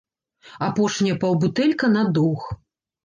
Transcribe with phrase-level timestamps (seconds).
[0.67, 2.49] Апошняя паўбутэлька на доўг.